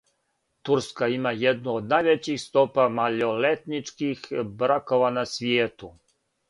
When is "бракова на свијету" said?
4.65-5.97